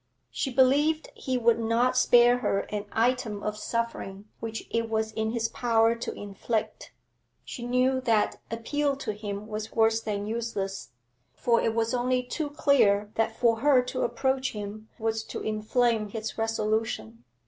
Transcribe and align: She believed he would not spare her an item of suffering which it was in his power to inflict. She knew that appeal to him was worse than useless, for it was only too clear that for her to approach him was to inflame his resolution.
She 0.31 0.51
believed 0.51 1.11
he 1.13 1.37
would 1.37 1.59
not 1.59 1.95
spare 1.95 2.39
her 2.39 2.61
an 2.73 2.85
item 2.91 3.43
of 3.43 3.55
suffering 3.55 4.27
which 4.39 4.67
it 4.71 4.89
was 4.89 5.11
in 5.11 5.29
his 5.29 5.47
power 5.49 5.93
to 5.93 6.11
inflict. 6.13 6.91
She 7.45 7.61
knew 7.67 8.01
that 8.05 8.39
appeal 8.49 8.95
to 8.95 9.13
him 9.13 9.45
was 9.47 9.73
worse 9.73 10.01
than 10.01 10.25
useless, 10.25 10.89
for 11.35 11.61
it 11.61 11.75
was 11.75 11.93
only 11.93 12.23
too 12.23 12.49
clear 12.49 13.11
that 13.13 13.35
for 13.37 13.57
her 13.59 13.83
to 13.83 14.01
approach 14.01 14.53
him 14.53 14.89
was 14.97 15.23
to 15.25 15.41
inflame 15.41 16.07
his 16.09 16.35
resolution. 16.35 17.23